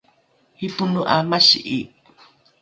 [0.59, 1.79] ripono ’a masi’i